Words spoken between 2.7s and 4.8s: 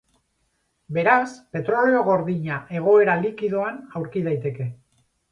egoera likidoan aurki daiteke.